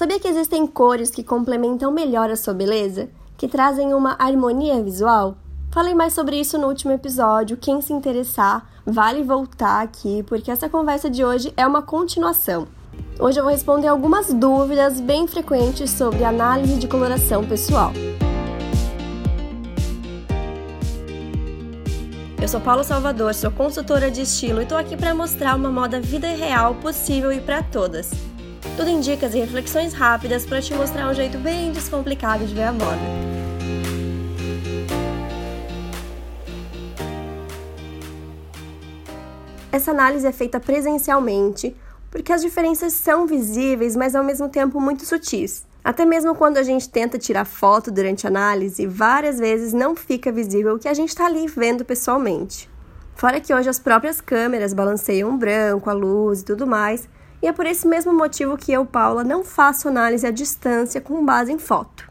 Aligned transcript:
Sabia 0.00 0.18
que 0.18 0.28
existem 0.28 0.66
cores 0.66 1.10
que 1.10 1.22
complementam 1.22 1.92
melhor 1.92 2.30
a 2.30 2.34
sua 2.34 2.54
beleza? 2.54 3.10
Que 3.36 3.46
trazem 3.46 3.92
uma 3.92 4.16
harmonia 4.18 4.82
visual? 4.82 5.36
Falei 5.70 5.92
mais 5.92 6.14
sobre 6.14 6.40
isso 6.40 6.56
no 6.56 6.68
último 6.68 6.90
episódio. 6.90 7.58
Quem 7.58 7.82
se 7.82 7.92
interessar, 7.92 8.66
vale 8.86 9.22
voltar 9.22 9.82
aqui, 9.82 10.22
porque 10.22 10.50
essa 10.50 10.70
conversa 10.70 11.10
de 11.10 11.22
hoje 11.22 11.52
é 11.54 11.66
uma 11.66 11.82
continuação. 11.82 12.66
Hoje 13.18 13.38
eu 13.38 13.44
vou 13.44 13.52
responder 13.52 13.88
algumas 13.88 14.32
dúvidas 14.32 15.02
bem 15.02 15.26
frequentes 15.26 15.90
sobre 15.90 16.24
análise 16.24 16.76
de 16.76 16.88
coloração 16.88 17.44
pessoal. 17.44 17.92
Eu 22.40 22.48
sou 22.48 22.58
Paula 22.58 22.84
Salvador, 22.84 23.34
sou 23.34 23.50
consultora 23.50 24.10
de 24.10 24.22
estilo 24.22 24.60
e 24.60 24.62
estou 24.62 24.78
aqui 24.78 24.96
para 24.96 25.14
mostrar 25.14 25.56
uma 25.56 25.70
moda 25.70 26.00
vida 26.00 26.28
real 26.28 26.74
possível 26.76 27.30
e 27.30 27.38
para 27.38 27.62
todas. 27.62 28.29
Tudo 28.76 28.88
em 28.88 29.00
dicas 29.00 29.34
e 29.34 29.40
reflexões 29.40 29.92
rápidas 29.92 30.44
para 30.44 30.60
te 30.60 30.74
mostrar 30.74 31.10
um 31.10 31.14
jeito 31.14 31.38
bem 31.38 31.72
descomplicado 31.72 32.46
de 32.46 32.54
ver 32.54 32.64
a 32.64 32.72
moda. 32.72 33.30
Essa 39.72 39.92
análise 39.92 40.26
é 40.26 40.32
feita 40.32 40.58
presencialmente, 40.58 41.76
porque 42.10 42.32
as 42.32 42.42
diferenças 42.42 42.92
são 42.92 43.26
visíveis, 43.26 43.94
mas 43.94 44.14
ao 44.14 44.24
mesmo 44.24 44.48
tempo 44.48 44.80
muito 44.80 45.06
sutis. 45.06 45.64
Até 45.82 46.04
mesmo 46.04 46.34
quando 46.34 46.58
a 46.58 46.62
gente 46.62 46.88
tenta 46.88 47.18
tirar 47.18 47.44
foto 47.44 47.90
durante 47.90 48.26
a 48.26 48.30
análise, 48.30 48.86
várias 48.86 49.38
vezes 49.38 49.72
não 49.72 49.96
fica 49.96 50.30
visível 50.30 50.74
o 50.74 50.78
que 50.78 50.88
a 50.88 50.94
gente 50.94 51.10
está 51.10 51.26
ali 51.26 51.46
vendo 51.46 51.84
pessoalmente. 51.84 52.68
Fora 53.14 53.40
que 53.40 53.54
hoje 53.54 53.68
as 53.68 53.78
próprias 53.78 54.20
câmeras 54.20 54.74
balanceiam 54.74 55.30
o 55.30 55.36
branco, 55.38 55.88
a 55.88 55.92
luz 55.92 56.40
e 56.40 56.44
tudo 56.44 56.66
mais, 56.66 57.08
e 57.42 57.46
é 57.46 57.52
por 57.52 57.66
esse 57.66 57.86
mesmo 57.86 58.12
motivo 58.12 58.56
que 58.56 58.72
eu, 58.72 58.84
Paula, 58.84 59.24
não 59.24 59.42
faço 59.42 59.88
análise 59.88 60.26
à 60.26 60.30
distância 60.30 61.00
com 61.00 61.24
base 61.24 61.52
em 61.52 61.58
foto. 61.58 62.10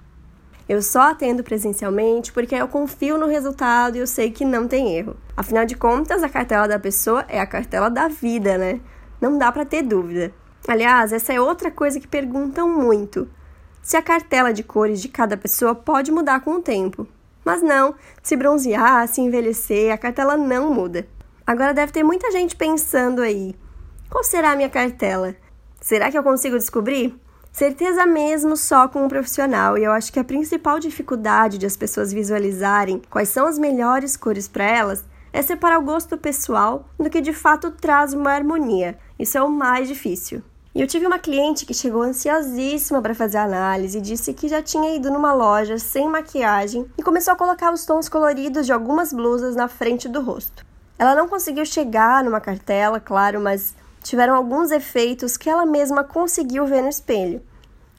Eu 0.67 0.81
só 0.81 1.09
atendo 1.09 1.43
presencialmente 1.43 2.31
porque 2.31 2.53
eu 2.53 2.67
confio 2.67 3.17
no 3.17 3.27
resultado 3.27 3.95
e 3.95 3.99
eu 3.99 4.07
sei 4.07 4.29
que 4.31 4.45
não 4.45 4.67
tem 4.67 4.95
erro. 4.95 5.15
Afinal 5.35 5.65
de 5.65 5.75
contas, 5.75 6.21
a 6.21 6.29
cartela 6.29 6.67
da 6.67 6.77
pessoa 6.77 7.25
é 7.27 7.39
a 7.39 7.47
cartela 7.47 7.89
da 7.89 8.07
vida, 8.07 8.57
né? 8.57 8.79
Não 9.19 9.37
dá 9.37 9.51
para 9.51 9.65
ter 9.65 9.81
dúvida. 9.81 10.31
Aliás, 10.67 11.11
essa 11.11 11.33
é 11.33 11.41
outra 11.41 11.71
coisa 11.71 11.99
que 11.99 12.07
perguntam 12.07 12.69
muito. 12.69 13.27
Se 13.81 13.97
a 13.97 14.01
cartela 14.01 14.53
de 14.53 14.61
cores 14.61 15.01
de 15.01 15.09
cada 15.09 15.35
pessoa 15.35 15.73
pode 15.73 16.11
mudar 16.11 16.41
com 16.41 16.51
o 16.51 16.61
tempo. 16.61 17.07
Mas 17.43 17.63
não, 17.63 17.95
se 18.21 18.35
bronzear, 18.35 19.07
se 19.07 19.21
envelhecer, 19.21 19.91
a 19.91 19.97
cartela 19.97 20.37
não 20.37 20.71
muda. 20.71 21.07
Agora 21.47 21.73
deve 21.73 21.91
ter 21.91 22.03
muita 22.03 22.29
gente 22.29 22.55
pensando 22.55 23.23
aí: 23.23 23.55
qual 24.09 24.23
será 24.23 24.51
a 24.51 24.55
minha 24.55 24.69
cartela? 24.69 25.35
Será 25.79 26.11
que 26.11 26.17
eu 26.17 26.23
consigo 26.23 26.57
descobrir? 26.57 27.15
Certeza 27.51 28.05
mesmo 28.05 28.57
só 28.57 28.87
com 28.87 29.05
um 29.05 29.07
profissional, 29.07 29.77
e 29.77 29.83
eu 29.83 29.91
acho 29.91 30.11
que 30.11 30.19
a 30.19 30.23
principal 30.23 30.79
dificuldade 30.79 31.57
de 31.57 31.65
as 31.65 31.77
pessoas 31.77 32.11
visualizarem 32.11 33.01
quais 33.09 33.29
são 33.29 33.47
as 33.47 33.57
melhores 33.57 34.17
cores 34.17 34.47
para 34.47 34.63
elas 34.63 35.05
é 35.31 35.41
separar 35.41 35.79
o 35.79 35.83
gosto 35.83 36.17
pessoal 36.17 36.85
do 36.97 37.09
que 37.09 37.21
de 37.21 37.33
fato 37.33 37.71
traz 37.71 38.13
uma 38.13 38.31
harmonia. 38.31 38.97
Isso 39.17 39.37
é 39.37 39.41
o 39.41 39.49
mais 39.49 39.87
difícil. 39.87 40.41
E 40.73 40.81
eu 40.81 40.87
tive 40.87 41.05
uma 41.05 41.19
cliente 41.19 41.65
que 41.65 41.73
chegou 41.73 42.01
ansiosíssima 42.01 43.01
para 43.01 43.15
fazer 43.15 43.37
a 43.37 43.43
análise 43.43 43.97
e 43.97 44.01
disse 44.01 44.33
que 44.33 44.47
já 44.47 44.61
tinha 44.61 44.95
ido 44.95 45.11
numa 45.11 45.33
loja 45.33 45.77
sem 45.77 46.07
maquiagem 46.07 46.85
e 46.97 47.03
começou 47.03 47.33
a 47.33 47.37
colocar 47.37 47.71
os 47.71 47.85
tons 47.85 48.07
coloridos 48.07 48.65
de 48.65 48.71
algumas 48.71 49.11
blusas 49.11 49.55
na 49.55 49.67
frente 49.67 50.07
do 50.07 50.21
rosto. 50.21 50.65
Ela 50.97 51.15
não 51.15 51.27
conseguiu 51.27 51.65
chegar 51.65 52.23
numa 52.23 52.41
cartela, 52.41 52.99
claro, 52.99 53.39
mas 53.39 53.73
tiveram 54.01 54.35
alguns 54.35 54.71
efeitos 54.71 55.37
que 55.37 55.49
ela 55.49 55.65
mesma 55.65 56.03
conseguiu 56.03 56.65
ver 56.65 56.81
no 56.81 56.89
espelho. 56.89 57.41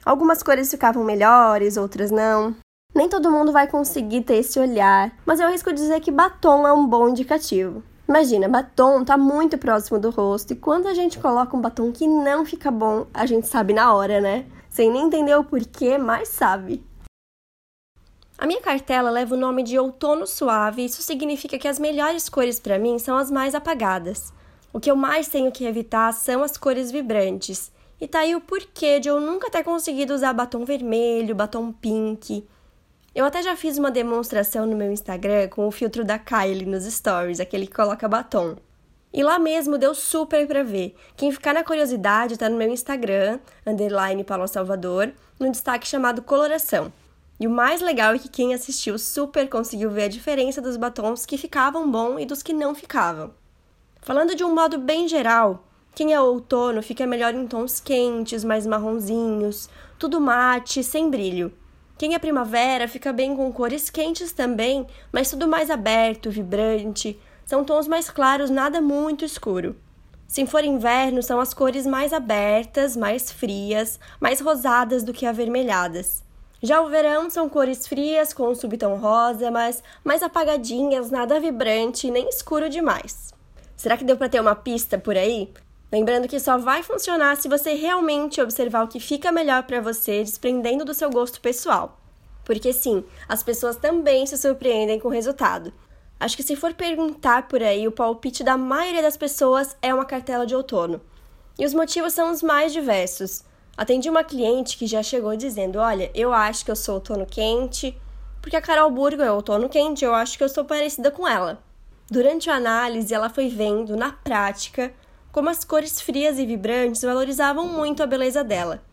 Algumas 0.05 0.41
cores 0.41 0.71
ficavam 0.71 1.03
melhores, 1.03 1.77
outras 1.77 2.11
não. 2.11 2.55
Nem 2.93 3.07
todo 3.07 3.31
mundo 3.31 3.51
vai 3.51 3.67
conseguir 3.67 4.21
ter 4.21 4.35
esse 4.35 4.59
olhar, 4.59 5.13
mas 5.25 5.39
eu 5.39 5.47
arrisco 5.47 5.71
dizer 5.71 6.01
que 6.01 6.11
batom 6.11 6.67
é 6.67 6.73
um 6.73 6.85
bom 6.85 7.09
indicativo. 7.09 7.83
Imagina, 8.07 8.49
batom 8.49 9.05
tá 9.05 9.17
muito 9.17 9.57
próximo 9.57 9.97
do 9.97 10.09
rosto 10.09 10.51
e 10.51 10.55
quando 10.57 10.87
a 10.87 10.93
gente 10.93 11.17
coloca 11.17 11.55
um 11.55 11.61
batom 11.61 11.91
que 11.91 12.05
não 12.05 12.45
fica 12.45 12.69
bom, 12.69 13.05
a 13.13 13.25
gente 13.25 13.47
sabe 13.47 13.73
na 13.73 13.93
hora, 13.93 14.19
né? 14.19 14.45
Sem 14.69 14.91
nem 14.91 15.03
entender 15.03 15.35
o 15.35 15.43
porquê, 15.43 15.97
mas 15.97 16.27
sabe. 16.27 16.83
A 18.37 18.45
minha 18.45 18.59
cartela 18.59 19.09
leva 19.09 19.35
o 19.35 19.37
nome 19.37 19.63
de 19.63 19.79
outono 19.79 20.27
suave, 20.27 20.83
isso 20.83 21.01
significa 21.01 21.57
que 21.57 21.67
as 21.67 21.79
melhores 21.79 22.27
cores 22.27 22.59
para 22.59 22.79
mim 22.79 22.99
são 22.99 23.15
as 23.15 23.31
mais 23.31 23.55
apagadas. 23.55 24.33
O 24.73 24.79
que 24.79 24.89
eu 24.89 24.95
mais 24.95 25.27
tenho 25.27 25.51
que 25.51 25.65
evitar 25.65 26.13
são 26.13 26.43
as 26.43 26.55
cores 26.55 26.91
vibrantes. 26.91 27.71
E 27.99 28.07
tá 28.07 28.19
aí 28.19 28.35
o 28.35 28.41
porquê 28.41 28.99
de 28.99 29.09
eu 29.09 29.19
nunca 29.19 29.51
ter 29.51 29.63
conseguido 29.63 30.13
usar 30.13 30.33
batom 30.33 30.63
vermelho, 30.63 31.35
batom 31.35 31.71
pink. 31.71 32.47
Eu 33.13 33.25
até 33.25 33.43
já 33.43 33.55
fiz 33.55 33.77
uma 33.77 33.91
demonstração 33.91 34.65
no 34.65 34.77
meu 34.77 34.91
Instagram 34.91 35.49
com 35.49 35.67
o 35.67 35.71
filtro 35.71 36.05
da 36.05 36.17
Kylie 36.17 36.65
nos 36.65 36.85
stories, 36.85 37.41
aquele 37.41 37.67
que 37.67 37.75
coloca 37.75 38.07
batom. 38.07 38.55
E 39.13 39.21
lá 39.21 39.37
mesmo 39.37 39.77
deu 39.77 39.93
super 39.93 40.47
pra 40.47 40.63
ver. 40.63 40.95
Quem 41.17 41.33
ficar 41.33 41.53
na 41.53 41.65
curiosidade 41.65 42.37
tá 42.37 42.47
no 42.47 42.57
meu 42.57 42.69
Instagram, 42.69 43.39
underline 43.67 44.23
Paulo 44.23 44.47
Salvador, 44.47 45.11
no 45.37 45.51
destaque 45.51 45.85
chamado 45.85 46.21
Coloração. 46.21 46.93
E 47.37 47.45
o 47.45 47.51
mais 47.51 47.81
legal 47.81 48.13
é 48.13 48.19
que 48.19 48.29
quem 48.29 48.53
assistiu 48.53 48.97
super 48.97 49.49
conseguiu 49.49 49.91
ver 49.91 50.03
a 50.03 50.07
diferença 50.07 50.61
dos 50.61 50.77
batons 50.77 51.25
que 51.25 51.37
ficavam 51.37 51.91
bom 51.91 52.17
e 52.17 52.25
dos 52.25 52.41
que 52.41 52.53
não 52.53 52.73
ficavam. 52.73 53.33
Falando 54.03 54.33
de 54.33 54.43
um 54.43 54.55
modo 54.55 54.79
bem 54.79 55.07
geral, 55.07 55.63
quem 55.93 56.11
é 56.11 56.19
outono 56.19 56.81
fica 56.81 57.05
melhor 57.05 57.35
em 57.35 57.45
tons 57.45 57.79
quentes, 57.79 58.43
mais 58.43 58.65
marronzinhos, 58.65 59.69
tudo 59.99 60.19
mate, 60.19 60.83
sem 60.83 61.07
brilho. 61.07 61.53
Quem 61.99 62.15
é 62.15 62.19
primavera 62.19 62.87
fica 62.87 63.13
bem 63.13 63.35
com 63.35 63.53
cores 63.53 63.91
quentes 63.91 64.31
também, 64.31 64.87
mas 65.13 65.29
tudo 65.29 65.47
mais 65.47 65.69
aberto, 65.69 66.31
vibrante. 66.31 67.19
São 67.45 67.63
tons 67.63 67.87
mais 67.87 68.09
claros, 68.09 68.49
nada 68.49 68.81
muito 68.81 69.23
escuro. 69.23 69.75
Se 70.27 70.47
for 70.47 70.63
inverno, 70.63 71.21
são 71.21 71.39
as 71.39 71.53
cores 71.53 71.85
mais 71.85 72.11
abertas, 72.11 72.97
mais 72.97 73.31
frias, 73.31 73.99
mais 74.19 74.41
rosadas 74.41 75.03
do 75.03 75.13
que 75.13 75.27
avermelhadas. 75.27 76.23
Já 76.59 76.81
o 76.81 76.89
verão 76.89 77.29
são 77.29 77.47
cores 77.47 77.85
frias 77.85 78.33
com 78.33 78.49
um 78.49 78.55
subtom 78.55 78.95
rosa, 78.95 79.51
mas 79.51 79.83
mais 80.03 80.23
apagadinhas, 80.23 81.11
nada 81.11 81.39
vibrante 81.39 82.09
nem 82.09 82.27
escuro 82.29 82.67
demais. 82.67 83.31
Será 83.81 83.97
que 83.97 84.03
deu 84.03 84.15
para 84.15 84.29
ter 84.29 84.39
uma 84.39 84.53
pista 84.53 84.95
por 84.99 85.17
aí? 85.17 85.51
Lembrando 85.91 86.27
que 86.27 86.39
só 86.39 86.55
vai 86.55 86.83
funcionar 86.83 87.35
se 87.35 87.49
você 87.49 87.73
realmente 87.73 88.39
observar 88.39 88.83
o 88.83 88.87
que 88.87 88.99
fica 88.99 89.31
melhor 89.31 89.63
para 89.63 89.81
você, 89.81 90.23
desprendendo 90.23 90.85
do 90.85 90.93
seu 90.93 91.09
gosto 91.09 91.41
pessoal. 91.41 91.99
Porque 92.45 92.71
sim, 92.73 93.03
as 93.27 93.41
pessoas 93.41 93.77
também 93.77 94.23
se 94.27 94.37
surpreendem 94.37 94.99
com 94.99 95.07
o 95.07 95.11
resultado. 95.11 95.73
Acho 96.19 96.37
que 96.37 96.43
se 96.43 96.55
for 96.55 96.75
perguntar 96.75 97.47
por 97.47 97.63
aí, 97.63 97.87
o 97.87 97.91
palpite 97.91 98.43
da 98.43 98.55
maioria 98.55 99.01
das 99.01 99.17
pessoas 99.17 99.75
é 99.81 99.91
uma 99.91 100.05
cartela 100.05 100.45
de 100.45 100.53
outono. 100.53 101.01
E 101.57 101.65
os 101.65 101.73
motivos 101.73 102.13
são 102.13 102.31
os 102.31 102.43
mais 102.43 102.71
diversos. 102.71 103.43
Atendi 103.75 104.11
uma 104.11 104.23
cliente 104.23 104.77
que 104.77 104.85
já 104.85 105.01
chegou 105.01 105.35
dizendo: 105.35 105.79
Olha, 105.79 106.11
eu 106.13 106.31
acho 106.31 106.63
que 106.63 106.69
eu 106.69 106.75
sou 106.75 106.93
outono 106.93 107.25
quente, 107.25 107.99
porque 108.43 108.55
a 108.55 108.61
Carol 108.61 108.91
Burgo 108.91 109.23
é 109.23 109.31
outono 109.31 109.67
quente, 109.67 110.05
eu 110.05 110.13
acho 110.13 110.37
que 110.37 110.43
eu 110.43 110.49
sou 110.49 110.65
parecida 110.65 111.09
com 111.09 111.27
ela. 111.27 111.70
Durante 112.11 112.49
a 112.49 112.55
análise, 112.55 113.13
ela 113.13 113.29
foi 113.29 113.47
vendo, 113.47 113.95
na 113.95 114.11
prática, 114.11 114.91
como 115.31 115.47
as 115.47 115.63
cores 115.63 116.01
frias 116.01 116.37
e 116.37 116.45
vibrantes 116.45 117.03
valorizavam 117.03 117.65
muito 117.69 118.03
a 118.03 118.05
beleza 118.05 118.43
dela. 118.43 118.83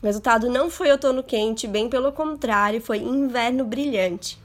O 0.00 0.06
resultado 0.06 0.48
não 0.48 0.70
foi 0.70 0.88
outono 0.92 1.20
quente, 1.24 1.66
bem 1.66 1.88
pelo 1.88 2.12
contrário, 2.12 2.80
foi 2.80 2.98
inverno 2.98 3.64
brilhante. 3.64 4.38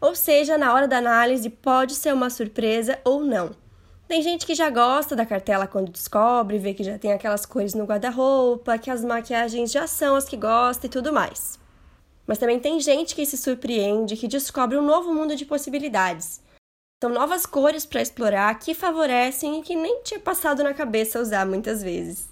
Ou 0.00 0.16
seja, 0.16 0.58
na 0.58 0.74
hora 0.74 0.88
da 0.88 0.98
análise 0.98 1.48
pode 1.48 1.94
ser 1.94 2.12
uma 2.12 2.28
surpresa 2.28 2.98
ou 3.04 3.20
não. 3.20 3.52
Tem 4.08 4.20
gente 4.20 4.44
que 4.44 4.54
já 4.56 4.68
gosta 4.68 5.14
da 5.14 5.24
cartela 5.24 5.68
quando 5.68 5.92
descobre, 5.92 6.58
vê 6.58 6.74
que 6.74 6.82
já 6.82 6.98
tem 6.98 7.12
aquelas 7.12 7.46
cores 7.46 7.72
no 7.72 7.84
guarda-roupa, 7.84 8.78
que 8.78 8.90
as 8.90 9.04
maquiagens 9.04 9.70
já 9.70 9.86
são 9.86 10.16
as 10.16 10.24
que 10.24 10.36
gosta 10.36 10.86
e 10.86 10.90
tudo 10.90 11.12
mais. 11.12 11.56
Mas 12.26 12.38
também 12.38 12.58
tem 12.58 12.80
gente 12.80 13.14
que 13.14 13.24
se 13.24 13.36
surpreende, 13.36 14.16
que 14.16 14.26
descobre 14.26 14.76
um 14.76 14.84
novo 14.84 15.14
mundo 15.14 15.36
de 15.36 15.44
possibilidades 15.44 16.40
são 17.02 17.10
novas 17.10 17.46
cores 17.46 17.86
para 17.86 18.02
explorar 18.02 18.58
que 18.58 18.74
favorecem 18.74 19.58
e 19.58 19.62
que 19.62 19.74
nem 19.74 20.02
tinha 20.02 20.20
passado 20.20 20.62
na 20.62 20.74
cabeça 20.74 21.18
usar 21.18 21.46
muitas 21.46 21.82
vezes. 21.82 22.28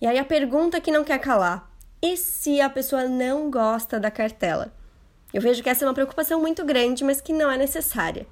E 0.00 0.06
aí 0.06 0.18
a 0.18 0.24
pergunta 0.24 0.80
que 0.80 0.92
não 0.92 1.02
quer 1.02 1.18
calar: 1.18 1.68
e 2.00 2.16
se 2.16 2.60
a 2.60 2.70
pessoa 2.70 3.08
não 3.08 3.50
gosta 3.50 3.98
da 3.98 4.10
cartela? 4.10 4.72
Eu 5.34 5.42
vejo 5.42 5.64
que 5.64 5.68
essa 5.68 5.84
é 5.84 5.88
uma 5.88 5.94
preocupação 5.94 6.40
muito 6.40 6.64
grande, 6.64 7.02
mas 7.02 7.20
que 7.20 7.32
não 7.32 7.50
é 7.50 7.58
necessária. 7.58 8.24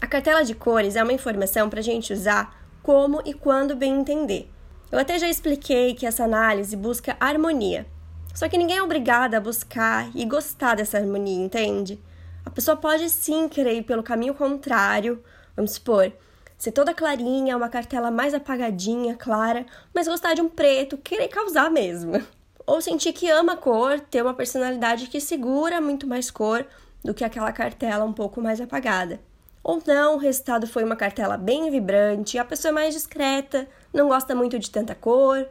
A 0.00 0.06
cartela 0.06 0.44
de 0.44 0.54
cores 0.54 0.94
é 0.94 1.02
uma 1.02 1.12
informação 1.12 1.70
para 1.70 1.80
a 1.80 1.82
gente 1.82 2.12
usar 2.12 2.54
como 2.82 3.22
e 3.24 3.32
quando 3.32 3.74
bem 3.74 3.98
entender. 3.98 4.50
Eu 4.90 4.98
até 4.98 5.18
já 5.18 5.26
expliquei 5.26 5.94
que 5.94 6.04
essa 6.04 6.24
análise 6.24 6.76
busca 6.76 7.16
harmonia. 7.18 7.86
Só 8.34 8.46
que 8.46 8.58
ninguém 8.58 8.76
é 8.76 8.82
obrigado 8.82 9.34
a 9.34 9.40
buscar 9.40 10.10
e 10.14 10.26
gostar 10.26 10.74
dessa 10.74 10.98
harmonia, 10.98 11.42
entende? 11.42 11.98
A 12.44 12.50
pessoa 12.50 12.76
pode 12.76 13.08
sim 13.08 13.48
querer 13.48 13.74
ir 13.74 13.82
pelo 13.82 14.02
caminho 14.02 14.34
contrário, 14.34 15.22
vamos 15.56 15.72
supor, 15.72 16.12
ser 16.58 16.72
toda 16.72 16.94
clarinha, 16.94 17.56
uma 17.56 17.68
cartela 17.68 18.10
mais 18.10 18.34
apagadinha, 18.34 19.16
clara, 19.16 19.66
mas 19.94 20.06
gostar 20.06 20.34
de 20.34 20.42
um 20.42 20.48
preto, 20.48 20.96
querer 20.98 21.28
causar 21.28 21.70
mesmo. 21.70 22.22
ou 22.66 22.80
sentir 22.80 23.12
que 23.12 23.30
ama 23.30 23.56
cor, 23.56 24.00
ter 24.00 24.22
uma 24.22 24.34
personalidade 24.34 25.08
que 25.08 25.20
segura 25.20 25.80
muito 25.80 26.06
mais 26.06 26.30
cor 26.30 26.64
do 27.04 27.12
que 27.12 27.24
aquela 27.24 27.52
cartela 27.52 28.04
um 28.04 28.12
pouco 28.12 28.40
mais 28.40 28.60
apagada. 28.60 29.20
Ou 29.62 29.80
não, 29.86 30.16
o 30.16 30.18
resultado 30.18 30.66
foi 30.66 30.84
uma 30.84 30.96
cartela 30.96 31.36
bem 31.36 31.70
vibrante, 31.70 32.38
a 32.38 32.44
pessoa 32.44 32.70
é 32.70 32.74
mais 32.74 32.94
discreta, 32.94 33.68
não 33.92 34.08
gosta 34.08 34.34
muito 34.34 34.58
de 34.58 34.70
tanta 34.70 34.94
cor, 34.94 35.46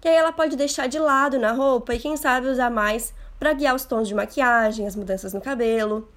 que 0.00 0.08
aí 0.08 0.14
ela 0.14 0.32
pode 0.32 0.56
deixar 0.56 0.86
de 0.86 0.98
lado 0.98 1.38
na 1.38 1.52
roupa 1.52 1.94
e 1.94 1.98
quem 1.98 2.16
sabe 2.16 2.48
usar 2.48 2.70
mais 2.70 3.14
para 3.38 3.52
guiar 3.52 3.74
os 3.74 3.84
tons 3.84 4.08
de 4.08 4.14
maquiagem, 4.14 4.86
as 4.86 4.96
mudanças 4.96 5.34
no 5.34 5.40
cabelo. 5.40 6.08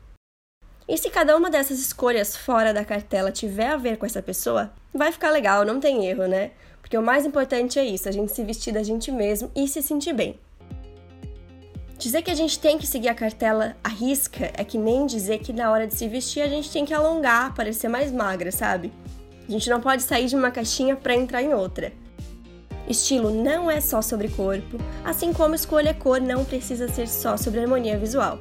E 0.87 0.97
se 0.97 1.09
cada 1.09 1.35
uma 1.35 1.49
dessas 1.49 1.79
escolhas 1.79 2.37
fora 2.37 2.71
da 2.71 2.85
cartela 2.85 3.31
tiver 3.31 3.69
a 3.69 3.77
ver 3.77 3.97
com 3.97 4.05
essa 4.05 4.21
pessoa, 4.21 4.71
vai 4.93 5.11
ficar 5.11 5.31
legal, 5.31 5.65
não 5.65 5.79
tem 5.79 6.05
erro, 6.05 6.27
né? 6.27 6.51
Porque 6.79 6.95
o 6.95 7.01
mais 7.01 7.25
importante 7.25 7.79
é 7.79 7.83
isso, 7.83 8.07
a 8.07 8.11
gente 8.11 8.31
se 8.31 8.43
vestir 8.43 8.71
da 8.71 8.83
gente 8.83 9.11
mesmo 9.11 9.51
e 9.55 9.67
se 9.67 9.81
sentir 9.81 10.13
bem. 10.13 10.39
Dizer 11.97 12.21
que 12.21 12.29
a 12.29 12.35
gente 12.35 12.59
tem 12.59 12.77
que 12.77 12.85
seguir 12.85 13.09
a 13.09 13.15
cartela 13.15 13.75
à 13.83 13.89
risca 13.89 14.51
é 14.53 14.63
que 14.63 14.77
nem 14.77 15.07
dizer 15.07 15.39
que 15.39 15.51
na 15.51 15.71
hora 15.71 15.87
de 15.87 15.95
se 15.95 16.07
vestir 16.07 16.41
a 16.41 16.47
gente 16.47 16.69
tem 16.69 16.85
que 16.85 16.93
alongar, 16.93 17.55
parecer 17.55 17.87
mais 17.87 18.11
magra, 18.11 18.51
sabe? 18.51 18.93
A 19.47 19.51
gente 19.51 19.67
não 19.69 19.81
pode 19.81 20.03
sair 20.03 20.27
de 20.27 20.35
uma 20.35 20.51
caixinha 20.51 20.95
para 20.95 21.15
entrar 21.15 21.41
em 21.41 21.53
outra. 21.53 21.91
Estilo 22.87 23.31
não 23.31 23.71
é 23.71 23.81
só 23.81 24.03
sobre 24.03 24.29
corpo, 24.29 24.77
assim 25.03 25.33
como 25.33 25.55
escolha 25.55 25.95
cor 25.95 26.21
não 26.21 26.45
precisa 26.45 26.87
ser 26.87 27.07
só 27.07 27.37
sobre 27.37 27.61
harmonia 27.61 27.97
visual. 27.97 28.39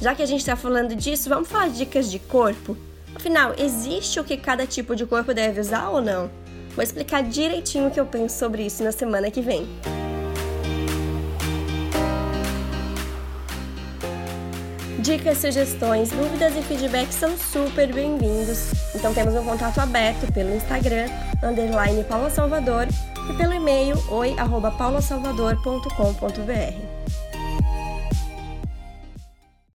Já 0.00 0.14
que 0.14 0.22
a 0.22 0.26
gente 0.26 0.40
está 0.40 0.56
falando 0.56 0.96
disso, 0.96 1.28
vamos 1.28 1.48
falar 1.48 1.68
de 1.68 1.76
dicas 1.78 2.10
de 2.10 2.18
corpo? 2.18 2.74
Afinal, 3.14 3.54
existe 3.58 4.18
o 4.18 4.24
que 4.24 4.38
cada 4.38 4.66
tipo 4.66 4.96
de 4.96 5.04
corpo 5.04 5.34
deve 5.34 5.60
usar 5.60 5.90
ou 5.90 6.00
não? 6.00 6.30
Vou 6.74 6.82
explicar 6.82 7.22
direitinho 7.22 7.88
o 7.88 7.90
que 7.90 8.00
eu 8.00 8.06
penso 8.06 8.38
sobre 8.38 8.64
isso 8.64 8.82
na 8.82 8.92
semana 8.92 9.30
que 9.30 9.42
vem. 9.42 9.68
Dicas, 15.00 15.36
sugestões, 15.38 16.10
dúvidas 16.10 16.56
e 16.56 16.62
feedbacks 16.62 17.16
são 17.16 17.36
super 17.36 17.92
bem-vindos. 17.92 18.70
Então 18.94 19.12
temos 19.12 19.34
um 19.34 19.44
contato 19.44 19.80
aberto 19.80 20.32
pelo 20.32 20.54
Instagram, 20.54 21.08
underline 21.42 22.04
Paula 22.04 22.30
Salvador, 22.30 22.86
e 23.28 23.34
pelo 23.34 23.52
e-mail 23.52 24.02
oi@paulasalvador.com.br. 24.08 26.89